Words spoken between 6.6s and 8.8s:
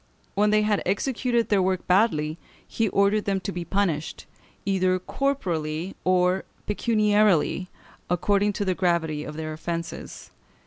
pecuniarily, according to the